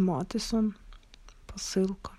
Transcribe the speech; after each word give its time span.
Матисон, 0.00 0.74
посилка. 1.46 2.12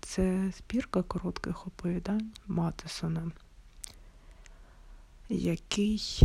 Це 0.00 0.52
збірка 0.58 1.02
коротких 1.02 1.66
оповідань 1.66 2.32
Матисона, 2.46 3.30
який, 5.28 6.20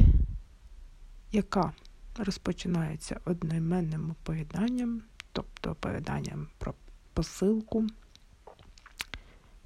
яка 1.31 1.73
розпочинається 2.17 3.19
одноіменним 3.25 4.11
оповіданням, 4.11 5.01
тобто 5.31 5.71
оповіданням 5.71 6.47
про 6.57 6.73
посилку. 7.13 7.87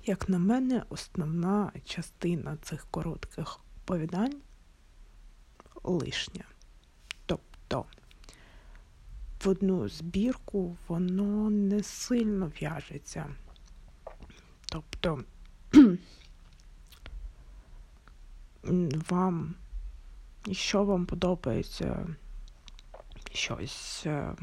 Як 0.06 0.30
на 0.30 0.40
мене, 0.40 0.84
основна 0.90 1.72
частина 1.86 2.58
цих 2.58 2.88
коротких 2.92 3.60
оповідань 3.84 4.42
лишня. 5.84 6.44
Тобто 7.26 7.86
одну 9.48 9.90
збірку 9.90 10.78
воно 10.88 11.50
не 11.50 11.84
сильно 11.84 12.52
в'яжеться. 12.60 13.26
Тобто 14.66 15.24
вам, 19.10 19.56
що 20.52 20.84
вам 20.84 21.06
подобається 21.06 22.08
щось 23.32 24.04
е, 24.06 24.36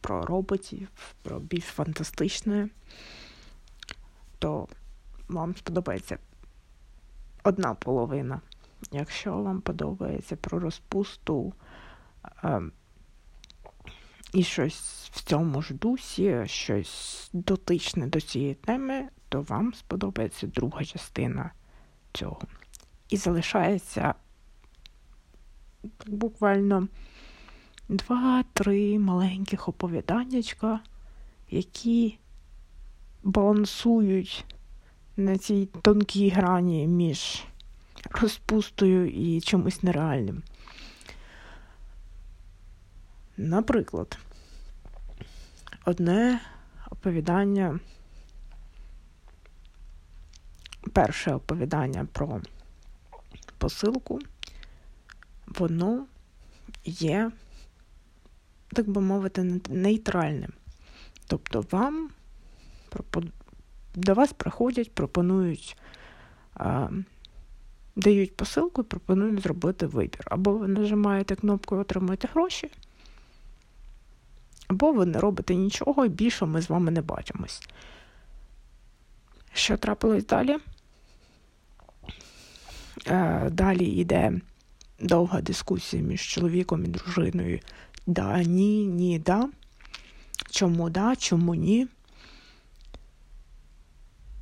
про 0.00 0.26
роботів, 0.26 0.88
про 1.22 1.40
більш 1.40 1.64
фантастичне, 1.64 2.68
то 4.38 4.68
вам 5.28 5.56
сподобається 5.56 6.18
одна 7.42 7.74
половина. 7.74 8.40
Якщо 8.92 9.32
вам 9.32 9.60
подобається 9.60 10.36
про 10.36 10.58
розпусту 10.58 11.52
е, 12.44 12.60
і 14.32 14.42
щось 14.42 15.10
в 15.12 15.24
цьому 15.24 15.62
ж 15.62 15.74
дусі, 15.74 16.42
щось 16.46 17.30
дотичне 17.32 18.06
до 18.06 18.20
цієї 18.20 18.54
теми, 18.54 19.08
то 19.28 19.42
вам 19.42 19.74
сподобається 19.74 20.46
друга 20.46 20.84
частина 20.84 21.50
цього. 22.12 22.42
І 23.08 23.16
залишається 23.16 24.14
буквально 26.06 26.88
два-три 27.88 28.98
маленьких 28.98 29.68
оповіданнячка, 29.68 30.80
які 31.50 32.18
балансують 33.22 34.44
на 35.16 35.38
цій 35.38 35.68
тонкій 35.82 36.28
грані 36.28 36.86
між 36.86 37.44
розпустою 38.10 39.10
і 39.10 39.40
чимось 39.40 39.82
нереальним. 39.82 40.42
Наприклад, 43.36 44.18
одне 45.84 46.40
оповідання, 46.90 47.80
перше 50.92 51.34
оповідання 51.34 52.06
про 52.12 52.40
посилку, 53.58 54.18
воно 55.46 56.06
є, 56.84 57.30
так 58.68 58.88
би 58.88 59.00
мовити, 59.00 59.60
нейтральним. 59.68 60.52
Тобто 61.26 61.64
вам 61.70 62.10
до 63.94 64.14
вас 64.14 64.32
приходять, 64.32 64.94
пропонують, 64.94 65.76
а, 66.54 66.88
дають 67.96 68.36
посилку 68.36 68.80
і 68.80 68.84
пропонують 68.84 69.42
зробити 69.42 69.86
вибір. 69.86 70.20
Або 70.24 70.52
ви 70.52 70.68
нажимаєте 70.68 71.36
кнопку 71.36 71.76
Отримуєте 71.76 72.28
гроші, 72.32 72.70
або 74.72 74.92
ви 74.92 75.06
не 75.06 75.20
робите 75.20 75.54
нічого 75.54 76.04
і 76.04 76.08
більше 76.08 76.46
ми 76.46 76.62
з 76.62 76.70
вами 76.70 76.90
не 76.90 77.02
бачимось. 77.02 77.62
Що 79.52 79.76
трапилось 79.76 80.26
далі? 80.26 80.58
Е, 83.06 83.50
далі 83.50 83.84
йде 83.84 84.40
довга 85.00 85.40
дискусія 85.40 86.02
між 86.02 86.20
чоловіком 86.20 86.84
і 86.84 86.88
дружиною. 86.88 87.60
Да, 88.06 88.42
ні, 88.42 88.86
ні, 88.86 89.18
да. 89.18 89.48
Чому 90.50 90.90
да, 90.90 91.16
чому 91.16 91.54
ні? 91.54 91.88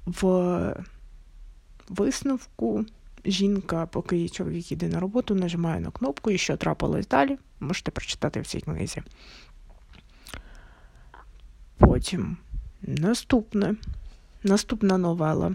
В 0.06 0.84
висновку 1.88 2.84
жінка, 3.24 3.86
поки 3.86 4.16
її 4.16 4.28
чоловік 4.28 4.72
йде 4.72 4.88
на 4.88 5.00
роботу, 5.00 5.34
нажимає 5.34 5.80
на 5.80 5.90
кнопку 5.90 6.30
і 6.30 6.38
що 6.38 6.56
трапилось 6.56 7.08
далі, 7.08 7.38
можете 7.60 7.90
прочитати 7.90 8.40
в 8.40 8.46
цій 8.46 8.60
книзі. 8.60 9.02
Потім 12.00 12.36
наступне, 12.82 13.74
наступна 14.42 14.98
новела. 14.98 15.54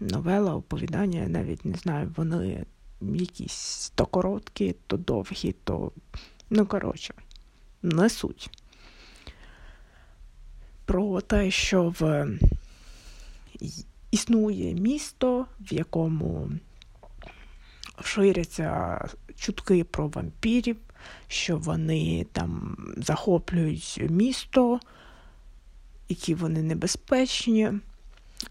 Новела, 0.00 0.54
оповідання, 0.54 1.20
я 1.20 1.28
навіть 1.28 1.64
не 1.64 1.76
знаю, 1.76 2.12
вони 2.16 2.64
якісь 3.00 3.92
то 3.94 4.06
короткі, 4.06 4.74
то 4.86 4.96
довгі, 4.96 5.54
то, 5.64 5.92
ну, 6.50 6.66
коротше, 6.66 7.14
не 7.82 8.10
суть. 8.10 8.50
Про 10.84 11.20
те, 11.20 11.50
що 11.50 11.94
в 12.00 12.28
існує 14.10 14.74
місто, 14.74 15.46
в 15.60 15.74
якому 15.74 16.50
ширяться 18.00 18.98
чутки 19.36 19.84
про 19.84 20.08
вампірів, 20.08 20.76
що 21.28 21.56
вони 21.56 22.26
там 22.32 22.76
захоплюють 22.96 24.00
місто 24.10 24.80
які 26.12 26.34
вони 26.34 26.62
небезпечні. 26.62 27.72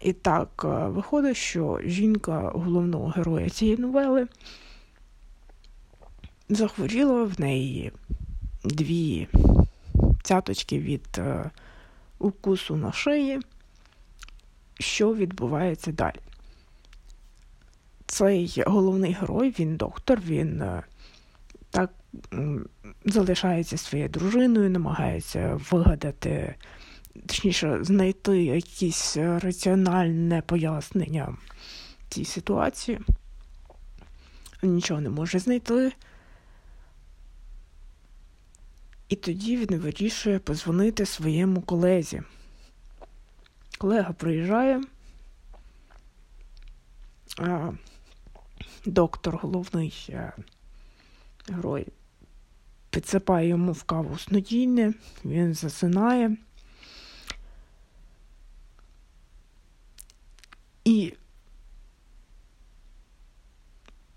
І 0.00 0.12
так 0.12 0.62
е, 0.64 0.68
виходить, 0.88 1.36
що 1.36 1.80
жінка 1.84 2.50
головного 2.54 3.08
героя 3.08 3.50
цієї 3.50 3.76
новели 3.76 4.26
захворіла 6.48 7.24
в 7.24 7.40
неї 7.40 7.92
дві 8.64 9.28
цяточки 10.22 10.78
від 10.78 11.18
е, 11.18 11.50
укусу 12.18 12.76
на 12.76 12.92
шиї. 12.92 13.40
Що 14.78 15.14
відбувається 15.14 15.92
далі? 15.92 16.20
Цей 18.06 18.62
головний 18.66 19.12
герой, 19.12 19.54
він 19.58 19.76
доктор, 19.76 20.20
він 20.20 20.62
е, 20.62 20.82
так 21.70 21.90
залишається 23.04 23.76
своєю 23.76 24.08
дружиною, 24.08 24.70
намагається 24.70 25.60
вигадати 25.70 26.54
точніше, 27.26 27.78
знайти 27.84 28.44
якесь 28.44 29.16
раціональне 29.16 30.42
пояснення 30.42 31.36
цій 32.08 32.24
ситуації. 32.24 33.00
Нічого 34.62 35.00
не 35.00 35.10
може 35.10 35.38
знайти. 35.38 35.92
І 39.08 39.16
тоді 39.16 39.56
він 39.56 39.78
вирішує 39.78 40.38
позвонити 40.38 41.06
своєму 41.06 41.62
колезі. 41.62 42.22
Колега 43.78 44.12
приїжджає, 44.12 44.82
а 47.38 47.72
доктор, 48.86 49.36
головний 49.36 50.06
е, 50.08 50.32
герой, 51.48 51.86
підсипає 52.90 53.48
йому 53.48 53.72
в 53.72 53.82
каву 53.82 54.18
снодійне, 54.18 54.94
він 55.24 55.54
засинає. 55.54 56.36
І 60.84 61.14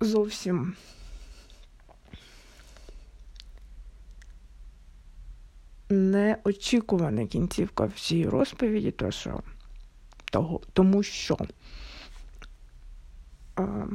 зовсім 0.06 0.76
неочікувана 5.90 7.26
кінцівка 7.26 7.86
всієї 7.86 8.30
розповіді, 8.30 8.92
то 8.92 9.12
що, 9.12 9.40
того, 10.32 10.62
тому 10.74 11.04
що 11.04 11.38
а, 13.56 13.86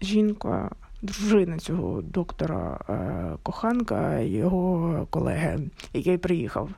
жінка, 0.00 0.70
дружина 1.02 1.58
цього 1.58 2.02
доктора 2.02 2.80
а, 2.88 3.36
коханка, 3.42 4.18
його 4.18 5.06
колеги, 5.10 5.70
який 5.92 6.18
приїхав, 6.18 6.70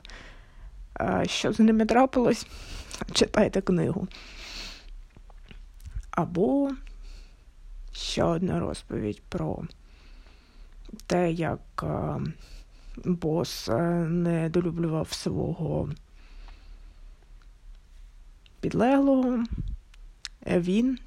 а, 0.93 1.25
що 1.25 1.53
з 1.53 1.59
ними 1.59 1.85
трапилось? 1.85 2.47
читайте 3.13 3.61
книгу. 3.61 4.07
Або 6.11 6.71
ще 7.99 8.23
одна 8.23 8.59
розповідь 8.59 9.21
про 9.29 9.63
те, 11.07 11.31
як 11.31 11.59
е, 11.83 12.19
бос 13.05 13.69
е, 13.69 13.81
недолюблював 14.09 15.13
свого 15.13 15.89
підлеглого. 18.61 19.43
Він 20.45 20.99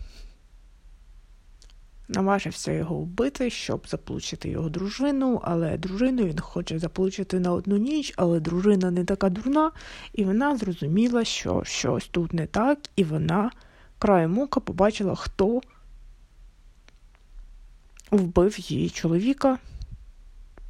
наважився 2.08 2.72
його 2.72 2.94
вбити, 2.94 3.50
щоб 3.50 3.88
заполучити 3.88 4.48
його 4.48 4.68
дружину, 4.68 5.40
але 5.44 5.76
дружину 5.76 6.24
він 6.24 6.40
хоче 6.40 6.78
заполучити 6.78 7.40
на 7.40 7.52
одну 7.52 7.76
ніч, 7.76 8.14
але 8.16 8.40
дружина 8.40 8.90
не 8.90 9.04
така 9.04 9.28
дурна, 9.28 9.70
і 10.12 10.24
вона 10.24 10.56
зрозуміла, 10.56 11.24
що 11.24 11.62
щось 11.64 12.08
тут 12.08 12.32
не 12.32 12.46
так, 12.46 12.78
і 12.96 13.04
вона 13.04 13.50
краєм 13.98 14.38
ока 14.38 14.60
побачила, 14.60 15.14
хто 15.14 15.60
вбив 18.16 18.60
її 18.60 18.90
чоловіка 18.90 19.58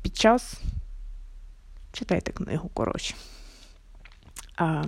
під 0.03 0.17
час. 0.17 0.61
Читайте 1.93 2.33
книгу, 2.33 2.69
коротше. 2.75 3.15
А 4.57 4.85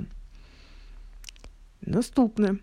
Наступне 1.87 2.57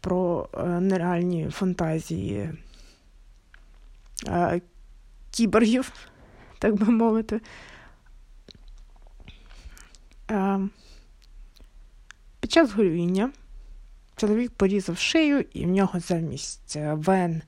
про 0.00 0.48
е, 0.54 0.66
нереальні 0.66 1.50
фантазії 1.50 2.50
е, 4.28 4.60
кіборгів, 5.30 5.92
так 6.58 6.74
би 6.74 6.86
мовити. 6.86 7.40
Е, 10.30 10.60
під 12.40 12.52
час 12.52 12.72
горювіння 12.72 13.30
чоловік 14.16 14.52
порізав 14.52 14.98
шию, 14.98 15.44
і 15.52 15.64
в 15.64 15.68
нього 15.68 16.00
замість 16.00 16.76
вен 16.76 17.42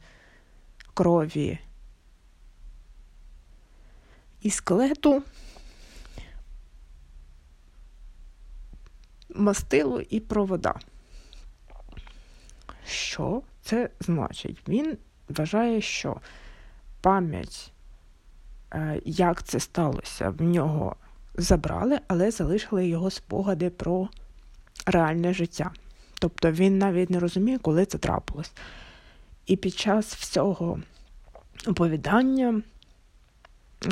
крові 0.98 1.58
і 4.42 4.50
скелету 4.50 5.22
мастило 9.34 10.00
і 10.00 10.20
провода. 10.20 10.74
Що 12.86 13.42
це 13.62 13.90
значить? 14.00 14.68
Він 14.68 14.98
вважає, 15.28 15.80
що 15.80 16.20
пам'ять, 17.00 17.72
е, 18.72 19.00
як 19.04 19.42
це 19.42 19.60
сталося, 19.60 20.30
в 20.30 20.42
нього 20.42 20.96
забрали, 21.34 22.00
але 22.08 22.30
залишили 22.30 22.88
його 22.88 23.10
спогади 23.10 23.70
про 23.70 24.08
реальне 24.86 25.34
життя. 25.34 25.72
Тобто 26.20 26.52
він 26.52 26.78
навіть 26.78 27.10
не 27.10 27.18
розуміє, 27.18 27.58
коли 27.58 27.86
це 27.86 27.98
трапилось. 27.98 28.52
І 29.48 29.56
під 29.56 29.74
час 29.74 30.14
всього 30.14 30.80
оповідання 31.66 32.62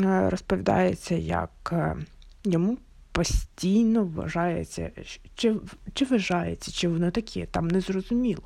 е, 0.02 0.30
розповідається, 0.30 1.14
як 1.14 1.70
е, 1.72 1.96
йому 2.44 2.78
постійно 3.12 4.04
вважається, 4.04 4.90
чи 5.34 5.56
чи 5.94 6.04
вважається, 6.04 6.72
чи 6.72 6.88
воно 6.88 7.10
таке, 7.10 7.46
там 7.46 7.68
незрозуміло, 7.68 8.42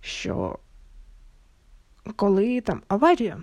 що 0.00 0.58
коли 2.16 2.60
там 2.60 2.82
аварія 2.88 3.40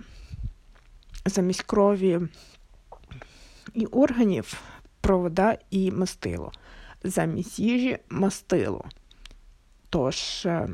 замість 1.24 1.62
крові 1.62 2.20
і 3.74 3.86
органів 3.86 4.62
провода 5.00 5.58
і 5.70 5.90
мастило, 5.90 6.52
замість 7.04 7.58
їжі 7.58 7.98
мастило. 8.08 8.84
Тож 9.90 10.46
е, 10.46 10.68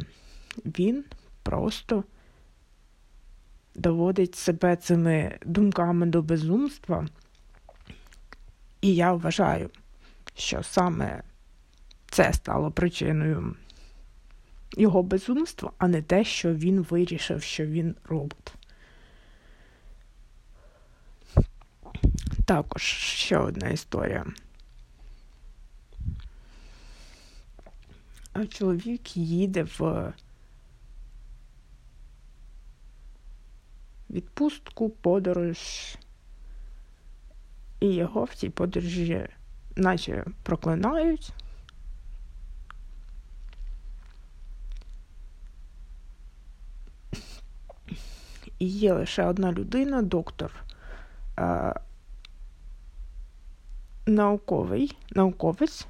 він 0.64 1.04
просто 1.44 2.04
доводить 3.74 4.34
себе 4.34 4.76
цими 4.76 5.38
думками 5.44 6.06
до 6.06 6.22
безумства. 6.22 7.06
І 8.80 8.94
я 8.94 9.12
вважаю, 9.12 9.70
що 10.34 10.62
саме 10.62 11.22
це 12.10 12.32
стало 12.32 12.70
причиною 12.70 13.56
його 14.76 15.02
безумства, 15.02 15.72
а 15.78 15.88
не 15.88 16.02
те, 16.02 16.24
що 16.24 16.54
він 16.54 16.80
вирішив, 16.80 17.42
що 17.42 17.66
він 17.66 17.94
робот. 18.04 18.54
Також 22.46 22.82
ще 22.82 23.38
одна 23.38 23.68
історія. 23.68 24.26
Чоловік 28.48 29.16
їде 29.16 29.66
в 29.78 30.12
відпустку, 34.14 34.90
подорож 34.90 35.58
і 37.80 37.86
його 37.94 38.24
в 38.24 38.34
цій 38.34 38.50
подорожі 38.50 39.28
наче 39.76 40.24
проклинають. 40.42 41.32
І 48.58 48.66
є 48.66 48.92
лише 48.92 49.24
одна 49.24 49.52
людина, 49.52 50.02
доктор 50.02 50.52
е, 51.38 51.74
науковий, 54.06 54.96
науковець, 55.10 55.86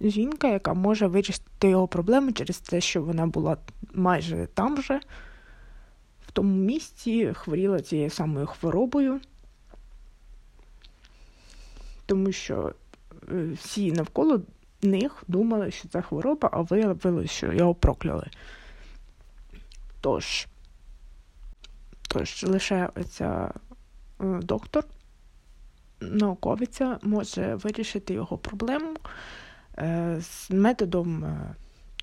жінка, 0.00 0.48
яка 0.48 0.74
може 0.74 1.06
вирішити 1.06 1.68
його 1.68 1.88
проблеми 1.88 2.32
через 2.32 2.58
те, 2.58 2.80
що 2.80 3.02
вона 3.02 3.26
була 3.26 3.56
майже 3.94 4.48
там 4.54 4.82
же, 4.82 5.00
тому 6.36 6.54
місці, 6.54 7.32
хворіла 7.34 7.80
цією 7.80 8.10
самою 8.10 8.46
хворобою 8.46 9.20
тому 12.06 12.32
що 12.32 12.72
е, 13.32 13.48
всі 13.62 13.92
навколо 13.92 14.42
них 14.82 15.24
думали, 15.28 15.70
що 15.70 15.88
це 15.88 16.02
хвороба, 16.02 16.48
а 16.52 16.60
виявилося, 16.60 17.28
що 17.28 17.52
його 17.52 17.74
прокляли. 17.74 18.26
Тож, 20.00 20.46
тож 22.08 22.44
лише 22.44 22.88
оця 22.94 23.50
е, 24.20 24.24
доктор, 24.42 24.84
науковиця, 26.00 26.98
може 27.02 27.54
вирішити 27.54 28.14
його 28.14 28.38
проблему 28.38 28.96
е, 29.78 30.18
з 30.20 30.50
методом 30.50 31.38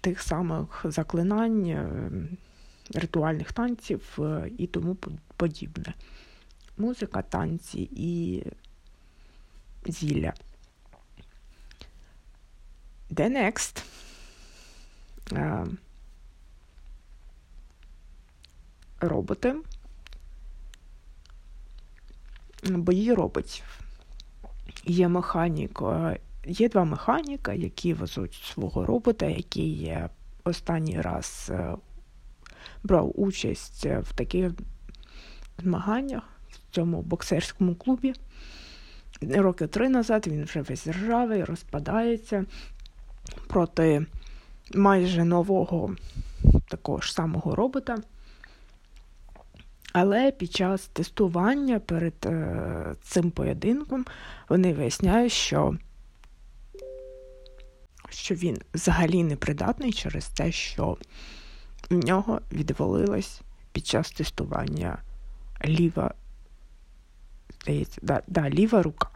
тих 0.01 0.21
самих 0.21 0.85
заклинань, 0.85 1.87
ритуальних 2.93 3.51
танців 3.51 4.19
і 4.57 4.67
тому 4.67 4.95
подібне. 5.37 5.93
Музика, 6.77 7.21
танці 7.21 7.89
і 7.91 8.43
зілля. 9.85 10.33
The 13.11 13.29
next. 13.29 13.83
Роботи. 18.99 19.55
Бої 22.63 23.13
роботів. 23.13 23.79
Є 24.85 25.07
механік, 25.07 25.81
є 26.45 26.69
два 26.69 26.83
механіка, 26.83 27.53
які 27.53 27.93
везуть 27.93 28.33
свого 28.33 28.85
робота, 28.85 29.25
який 29.25 29.97
останній 30.43 31.01
раз 31.01 31.47
е, 31.53 31.75
брав 32.83 33.11
участь 33.15 33.85
в 33.85 34.13
таких 34.15 34.51
змаганнях 35.61 36.23
в 36.49 36.75
цьому 36.75 37.01
боксерському 37.01 37.75
клубі 37.75 38.13
роки 39.21 39.67
три 39.67 39.89
назад 39.89 40.27
він 40.27 40.43
вже 40.43 40.61
весь 40.61 40.87
ржавий, 40.87 41.43
розпадається 41.43 42.45
проти 43.47 44.05
майже 44.73 45.23
нового 45.23 45.95
такого 46.67 47.01
ж 47.01 47.13
самого 47.13 47.55
робота. 47.55 47.97
Але 49.93 50.31
під 50.31 50.53
час 50.53 50.87
тестування 50.87 51.79
перед 51.79 52.13
е, 52.25 52.95
цим 53.03 53.31
поєдинком 53.31 54.05
вони 54.49 54.73
виясняють, 54.73 55.31
що 55.31 55.77
що 58.09 58.35
він 58.35 58.61
взагалі 58.73 59.23
непридатний 59.23 59.93
через 59.93 60.27
те, 60.27 60.51
що 60.51 60.97
в 61.95 62.05
нього 62.05 62.41
відвалилась 62.51 63.41
під 63.71 63.87
час 63.87 64.11
тестування 64.11 64.97
ліва 65.65 66.13
здається, 67.63 67.99
да, 68.03 68.21
да, 68.27 68.49
ліва 68.49 68.83
рука. 68.83 69.09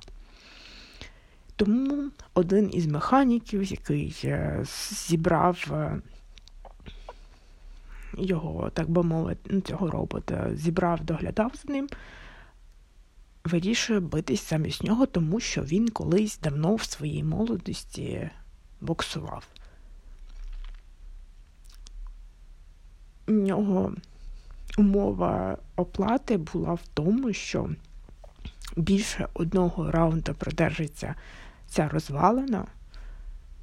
Тому 1.56 2.12
один 2.34 2.70
із 2.74 2.88
механіків, 2.88 3.64
який 3.64 4.22
е, 4.24 4.60
зібрав 4.92 5.66
е, 5.72 6.02
його, 8.18 8.70
так 8.70 8.90
би 8.90 9.04
мовити, 9.04 9.50
ну, 9.54 9.62
цього 9.62 9.92
робота, 9.92 10.56
зібрав, 10.56 11.04
доглядав 11.04 11.52
за 11.64 11.74
ним, 11.74 11.90
вирішує 13.44 14.00
битись 14.00 14.50
замість 14.50 14.84
нього, 14.84 15.06
тому 15.06 15.40
що 15.40 15.62
він 15.62 15.90
колись 15.90 16.40
давно 16.40 16.76
в 16.76 16.84
своїй 16.84 17.24
молодості 17.24 18.30
боксував. 18.82 19.48
У 23.28 23.32
нього 23.32 23.94
умова 24.78 25.58
оплати 25.76 26.38
була 26.38 26.74
в 26.74 26.82
тому, 26.94 27.34
що 27.34 27.70
більше 28.76 29.28
одного 29.34 29.92
раунду 29.92 30.34
продержиться 30.34 31.16
ця 31.68 31.90
розвалена 31.90 32.66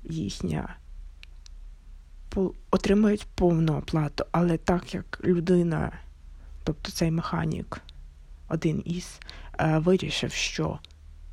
їхня 0.05 0.77
отримують 2.71 3.27
повну 3.35 3.77
оплату, 3.77 4.25
але 4.33 4.57
так 4.57 4.95
як 4.95 5.21
людина, 5.25 5.93
тобто 6.65 6.93
цей 6.93 7.11
механік, 7.11 7.81
один 8.49 8.83
із, 8.87 9.21
е, 9.59 9.79
вирішив, 9.79 10.33
що 10.33 10.79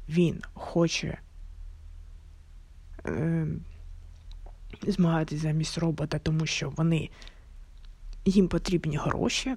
він 0.09 0.41
хоче 0.53 1.17
е, 3.05 3.47
змагатися 4.87 5.41
замість 5.41 5.77
робота, 5.77 6.19
тому 6.19 6.45
що 6.45 6.69
вони 6.69 7.09
їм 8.25 8.47
потрібні 8.47 8.97
гроші. 8.97 9.55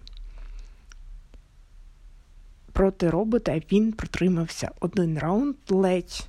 Проти 2.73 3.11
робота 3.11 3.61
він 3.73 3.93
протримався 3.93 4.71
один 4.81 5.19
раунд, 5.19 5.57
ледь 5.69 6.29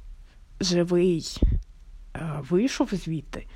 живий 0.59 1.37
е, 2.15 2.39
вийшов 2.49 2.89
звідти. 2.91 3.47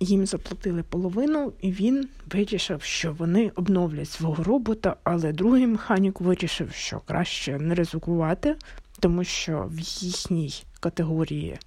Їм 0.00 0.26
заплатили 0.26 0.82
половину, 0.82 1.52
і 1.60 1.72
він 1.72 2.08
вирішив, 2.32 2.82
що 2.82 3.12
вони 3.12 3.52
обновлять 3.54 4.10
свого 4.10 4.44
робота, 4.44 4.96
але 5.04 5.32
другий 5.32 5.66
механік 5.66 6.20
вирішив, 6.20 6.72
що 6.72 7.00
краще 7.00 7.58
не 7.58 7.74
ризикувати, 7.74 8.56
тому 9.00 9.24
що 9.24 9.68
в 9.70 9.78
їхній 9.80 10.64
категорії 10.80 11.58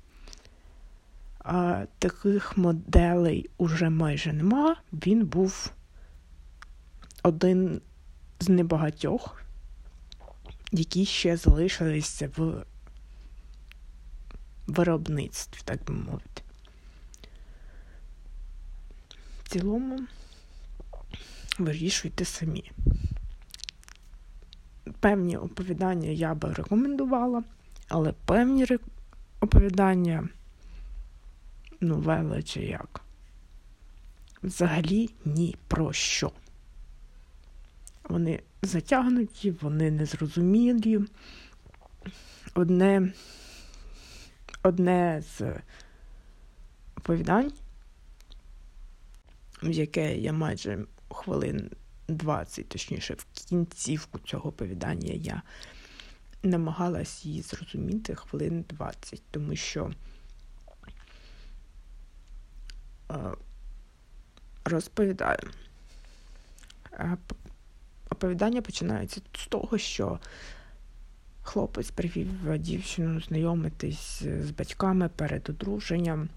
а, 1.50 1.86
таких 2.00 2.58
моделей 2.58 3.50
уже 3.58 3.90
майже 3.90 4.34
нема. 4.34 4.76
Він 4.94 5.26
був 5.26 5.72
один 7.24 7.82
з 8.40 8.50
небагатьох, 8.50 9.42
які 10.72 11.06
ще 11.06 11.38
залишилися 11.38 12.30
в 12.38 12.66
виробництві, 14.68 15.62
так 15.66 15.84
би 15.84 15.94
мовити. 15.94 16.42
В 19.44 19.50
цілому 19.50 20.00
вирішуйте 21.60 22.26
самі. 22.26 22.72
Певні 25.00 25.38
оповідання 25.38 26.10
я 26.10 26.34
би 26.34 26.54
рекомендувала, 26.54 27.44
але 27.88 28.14
певні 28.26 28.66
оповідання, 29.40 30.30
новели 31.82 32.44
чи 32.44 32.62
як, 32.62 33.02
взагалі 34.44 35.10
ні 35.26 35.56
про 35.68 35.94
що. 35.94 36.32
Вони 38.04 38.40
затягнуті, 38.62 39.52
вони 39.52 39.92
незрозумілі. 39.92 41.00
Одне, 42.56 43.14
одне 44.64 45.24
з 45.38 45.56
оповідань 46.98 47.52
в 49.64 49.72
яке 49.72 50.18
я 50.18 50.34
майже 50.34 50.86
хвилин 51.10 51.72
20, 52.08 52.70
точніше, 52.70 53.14
в 53.14 53.26
кінцівку 53.50 54.20
цього 54.20 54.50
оповідання 54.50 55.14
я 55.14 55.42
намагалась 56.44 57.26
її 57.26 57.42
зрозуміти 57.42 58.16
хвилин 58.16 58.66
20, 58.70 59.22
тому 59.32 59.56
що 59.56 59.86
е, 59.86 59.94
розповідаю. 64.66 65.50
Оповідання 68.10 68.62
починається 68.62 69.22
з 69.38 69.48
того, 69.48 69.78
що 69.78 70.20
хлопець 71.42 71.92
привів 71.92 72.58
дівчину 72.58 73.22
знайомитись 73.22 74.24
з 74.24 74.52
батьками 74.52 75.10
перед 75.16 75.50
одруженням. 75.50 76.30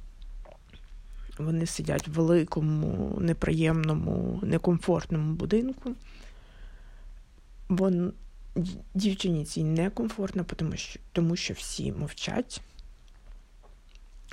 Вони 1.39 1.67
сидять 1.67 2.09
в 2.09 2.13
великому, 2.13 3.19
неприємному, 3.21 4.41
некомфортному 4.43 5.35
будинку. 5.35 5.95
Вон, 7.69 8.13
дівчині 8.95 9.45
цій 9.45 9.65
некомфортно, 9.65 10.45
тому 10.57 10.77
що, 10.77 11.01
тому 11.13 11.37
що 11.37 11.55
всі 11.55 11.93
мовчать. 11.93 12.61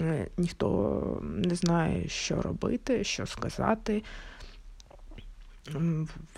Е, 0.02 0.28
ніхто 0.38 1.20
не 1.24 1.56
знає, 1.56 2.08
що 2.08 2.42
робити, 2.42 3.04
що 3.04 3.26
сказати. 3.26 4.04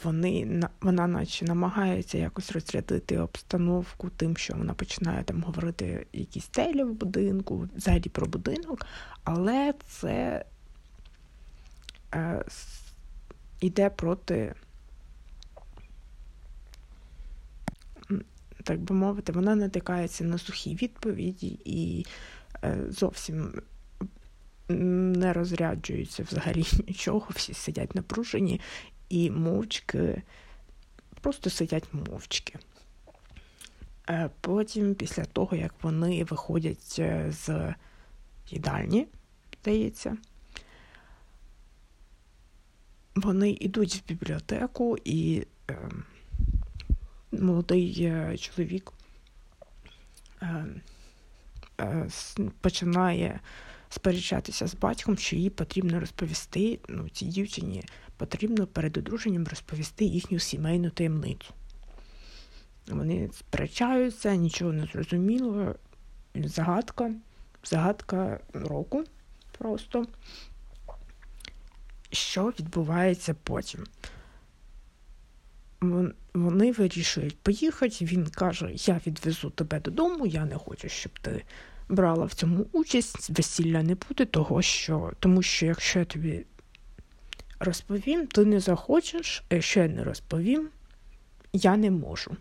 Вони, 0.03 0.61
Вона 0.81 1.07
наче 1.07 1.45
намагається 1.45 2.17
якось 2.17 2.51
розрядити 2.51 3.17
обстановку 3.17 4.09
тим, 4.09 4.37
що 4.37 4.53
вона 4.53 4.73
починає 4.73 5.23
там 5.23 5.43
говорити 5.43 6.05
якісь 6.13 6.47
телі 6.47 6.83
в 6.83 6.93
будинку, 6.93 7.67
взагалі 7.75 8.09
про 8.09 8.27
будинок, 8.27 8.85
але 9.23 9.73
це 9.87 10.45
йде 13.61 13.85
е, 13.85 13.89
проти, 13.89 14.53
так 18.63 18.79
би 18.79 18.95
мовити, 18.95 19.31
вона 19.31 19.55
натикається 19.55 20.23
на 20.23 20.37
сухі 20.37 20.75
відповіді 20.75 21.59
і 21.65 22.05
зовсім 22.89 23.61
не 24.69 25.33
розряджується 25.33 26.23
взагалі 26.23 26.65
нічого, 26.87 27.27
всі 27.29 27.53
сидять 27.53 27.95
напружені 27.95 28.61
і 29.09 29.31
мовчки, 29.31 30.21
просто 31.21 31.49
сидять 31.49 31.93
мовчки. 31.93 32.59
Е, 34.09 34.29
потім, 34.41 34.95
після 34.95 35.25
того, 35.25 35.57
як 35.57 35.73
вони 35.81 36.23
виходять 36.23 37.01
з 37.29 37.75
їдальні, 38.49 39.07
здається, 39.61 40.17
вони 43.15 43.51
йдуть 43.51 43.95
в 43.95 44.07
бібліотеку, 44.07 44.97
і 45.05 45.45
е, 45.69 45.89
молодий 47.31 48.03
е, 48.03 48.37
чоловік 48.37 48.91
е, 50.41 50.45
е, 50.45 50.65
починає 52.61 53.39
сперечатися 53.89 54.67
з 54.67 54.75
батьком, 54.75 55.17
що 55.17 55.35
їй 55.35 55.49
потрібно 55.49 55.99
розповісти, 55.99 56.79
ну, 56.89 57.09
цій 57.09 57.25
дівчині 57.25 57.83
потрібно 58.17 58.67
перед 58.67 58.97
одруженням 58.97 59.47
розповісти 59.47 60.05
їхню 60.05 60.39
сімейну 60.39 60.89
таємницю. 60.89 61.53
Вони 62.87 63.29
сперечаються, 63.33 64.35
нічого 64.35 64.73
не 64.73 64.85
зрозуміло. 64.85 65.75
Загадка, 66.35 67.11
загадка 67.63 68.39
року 68.53 69.03
просто 69.57 70.05
що 72.11 72.45
відбувається 72.59 73.35
потім. 73.43 73.83
Вони 76.33 76.71
вирішують 76.71 77.37
поїхати. 77.37 78.05
Він 78.05 78.27
каже: 78.27 78.71
Я 78.75 79.01
відвезу 79.07 79.49
тебе 79.49 79.79
додому, 79.79 80.25
я 80.25 80.45
не 80.45 80.55
хочу, 80.55 80.89
щоб 80.89 81.19
ти 81.19 81.43
брала 81.89 82.25
в 82.25 82.33
цьому 82.33 82.65
участь, 82.71 83.29
весілля 83.29 83.83
не 83.83 83.95
буде, 83.95 84.25
того 84.25 84.61
що, 84.61 85.11
тому 85.19 85.41
що 85.41 85.65
якщо 85.65 85.99
я 85.99 86.05
тобі 86.05 86.45
розповім, 87.59 88.27
ти 88.27 88.45
не 88.45 88.59
захочеш, 88.59 89.43
а 89.49 89.55
якщо 89.55 89.79
я 89.79 89.87
не 89.87 90.03
розповім, 90.03 90.69
я 91.53 91.77
не 91.77 91.91
можу. 91.91 92.37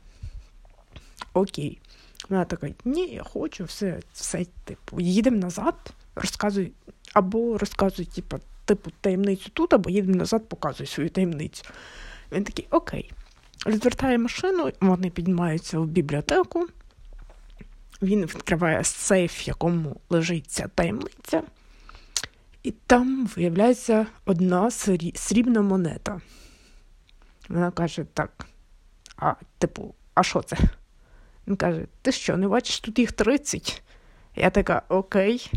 Окей. 1.32 1.78
Вона 2.28 2.44
така, 2.44 2.68
ні, 2.84 3.06
я 3.06 3.22
хочу, 3.22 3.64
все, 3.64 4.00
все, 4.12 4.46
типу, 4.64 5.00
їдемо 5.00 5.36
назад, 5.36 5.74
розказуй, 6.14 6.72
або 7.12 7.58
розказуй, 7.58 8.04
типу, 8.04 8.40
типу 8.64 8.90
таємницю 9.00 9.50
тут, 9.52 9.72
або 9.72 9.90
їде 9.90 10.12
назад, 10.12 10.48
показує 10.48 10.86
свою 10.86 11.10
таємницю. 11.10 11.64
Він 12.32 12.44
такий, 12.44 12.66
окей. 12.70 13.12
Розвертає 13.66 14.18
машину, 14.18 14.72
вони 14.80 15.10
піднімаються 15.10 15.78
в 15.78 15.86
бібліотеку. 15.86 16.66
Він 18.02 18.20
відкриває 18.20 18.84
сейф, 18.84 19.40
в 19.40 19.48
якому 19.48 20.00
лежить 20.10 20.50
ця 20.50 20.68
таємниця, 20.68 21.42
і 22.62 22.70
там 22.70 23.26
виявляється 23.36 24.06
одна 24.24 24.70
срібна 25.14 25.62
монета. 25.62 26.20
Вона 27.48 27.70
каже: 27.70 28.04
так, 28.14 28.46
а, 29.16 29.34
типу, 29.58 29.94
а 30.14 30.22
що 30.22 30.42
це? 30.42 30.56
Він 31.46 31.56
каже: 31.56 31.86
Ти 32.02 32.12
що, 32.12 32.36
не 32.36 32.48
бачиш, 32.48 32.80
тут 32.80 32.98
їх 32.98 33.12
30? 33.12 33.82
Я 34.36 34.50
така, 34.50 34.82
окей. 34.88 35.50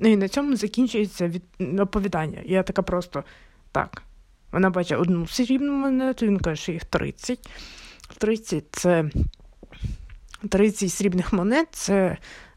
Ну 0.00 0.08
і 0.08 0.16
на 0.16 0.28
цьому 0.28 0.56
закінчується 0.56 1.28
від... 1.28 1.42
оповідання. 1.80 2.42
Я 2.44 2.62
така 2.62 2.82
просто 2.82 3.24
так. 3.72 4.02
Вона 4.52 4.70
бачить 4.70 4.98
одну 4.98 5.26
срібну 5.26 5.72
монету, 5.72 6.26
він 6.26 6.38
каже, 6.38 6.62
що 6.62 6.72
їх 6.72 6.84
30. 6.84 7.50
30 8.18 8.64
це 8.72 9.10
30 10.48 10.92
срібних 10.92 11.32
монет 11.32 11.68
це 11.70 12.16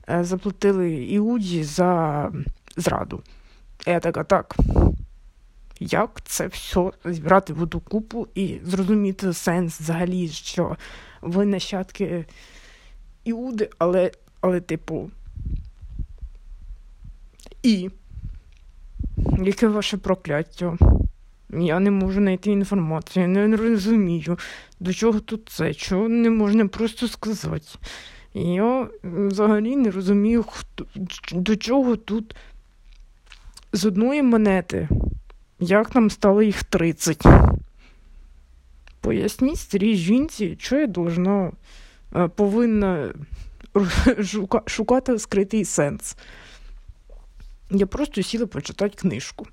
е, 0.10 0.24
заплатили 0.24 0.94
Іуді 0.94 1.64
за 1.64 2.32
зраду. 2.78 3.22
Я 3.86 4.00
така, 4.00 4.24
так. 4.24 4.56
Як 5.80 6.22
це 6.26 6.48
все 6.48 6.92
зібрати 7.06 7.54
в 7.54 7.62
одну 7.62 7.80
купу 7.80 8.28
і 8.36 8.60
зрозуміти 8.64 9.34
сенс 9.34 9.80
взагалі, 9.80 10.28
що 10.28 10.78
ви 11.22 11.46
нащадки 11.46 12.26
Іуди, 13.24 13.70
але, 13.78 14.12
але 14.42 14.62
типу. 14.62 15.12
І 17.64 17.90
Яке 19.44 19.68
ваше 19.68 19.98
прокляття? 19.98 20.78
Я 21.60 21.80
не 21.80 21.92
можу 21.92 22.20
знайти 22.20 22.52
інформацію, 22.52 23.28
не 23.28 23.58
розумію, 23.58 24.40
до 24.80 24.94
чого 24.94 25.20
тут 25.20 25.50
це, 25.50 25.74
чого 25.74 26.10
не 26.10 26.30
можна 26.30 26.68
просто 26.68 27.08
сказати. 27.08 27.68
Я 28.34 28.88
взагалі 29.04 29.76
не 29.76 29.92
розумію, 29.92 30.44
хто, 30.44 30.86
до 31.32 31.56
чого 31.56 31.96
тут 31.96 32.36
з 33.74 33.86
одної 33.86 34.24
монети, 34.24 34.90
як 35.60 35.96
нам 35.96 36.10
стало 36.10 36.42
їх 36.42 36.64
30. 36.64 37.24
Поясніть 39.02 39.60
старій 39.60 39.96
жінці, 39.96 40.58
що 40.60 40.80
я 40.80 40.88
должна, 40.88 41.52
е, 42.16 42.28
повинна 42.28 43.14
шукати 44.68 45.20
скритий 45.20 45.66
сенс. 45.66 46.18
Я 47.72 47.86
просто 47.86 48.24
сіла 48.24 48.46
почитати 48.46 48.98
книжку, 48.98 49.48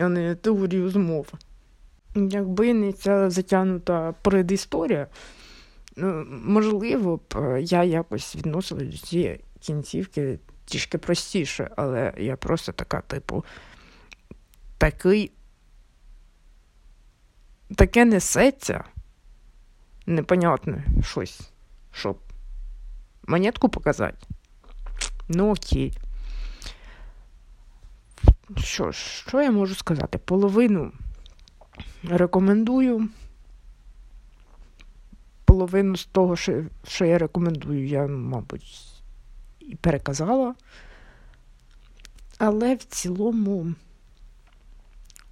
а 0.00 0.08
не 0.08 0.34
теорію 0.34 0.90
змови. 0.90 1.32
Якби 2.14 2.74
не 2.74 2.92
ця 2.92 3.30
затягнута 3.30 4.14
предісторія, 4.22 5.06
ну, 5.96 6.26
можливо 6.30 7.16
б 7.16 7.34
е, 7.36 7.62
я 7.62 7.84
якось 7.84 8.36
відносила 8.36 8.84
до 8.84 8.98
цієї 8.98 9.40
кінцівки 9.60 10.38
трішки 10.64 10.98
простіше, 10.98 11.70
але 11.76 12.12
я 12.18 12.36
просто 12.36 12.72
така, 12.72 13.00
типу, 13.00 13.44
такий. 14.78 15.32
Таке 17.76 18.04
несеться 18.04 18.84
непонятне 20.06 20.84
щось, 21.02 21.52
щоб 21.92 22.18
монетку 23.26 23.68
показати. 23.68 24.26
Ну, 25.28 25.50
окей. 25.50 25.98
Що 28.56 28.92
ж, 28.92 28.98
що 28.98 29.42
я 29.42 29.50
можу 29.50 29.74
сказати? 29.74 30.18
Половину 30.18 30.92
рекомендую. 32.04 33.08
Половину 35.44 35.96
з 35.96 36.04
того, 36.04 36.36
що, 36.36 37.04
я 37.04 37.18
рекомендую, 37.18 37.86
я, 37.86 38.06
мабуть, 38.06 39.02
і 39.60 39.74
переказала. 39.74 40.54
Але 42.38 42.74
в 42.74 42.84
цілому, 42.84 43.74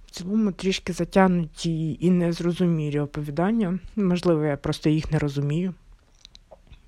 в 0.05 0.11
цілому 0.11 0.51
трішки 0.51 0.93
затягнуті 0.93 1.97
і 1.99 2.11
незрозумілі 2.11 2.99
оповідання. 2.99 3.79
Можливо, 3.95 4.45
я 4.45 4.57
просто 4.57 4.89
їх 4.89 5.11
не 5.11 5.19
розумію. 5.19 5.73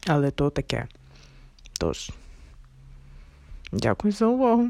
Але 0.07 0.31
то 0.31 0.49
таке. 0.49 0.87
Тож, 1.79 2.11
дякую 3.71 4.13
за 4.13 4.25
увагу. 4.25 4.69